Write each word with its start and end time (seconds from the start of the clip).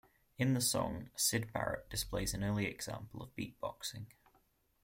In 0.39 0.55
the 0.55 0.61
song, 0.61 1.11
Syd 1.15 1.53
Barrett 1.53 1.87
displays 1.91 2.33
an 2.33 2.43
early 2.43 2.65
example 2.65 3.21
of 3.21 3.35
beatboxing. 3.35 4.07